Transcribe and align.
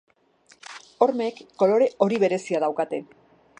Hormek 1.05 1.37
kolore 1.63 1.91
hori 2.07 2.19
berezia 2.27 2.65
daukate. 2.67 3.05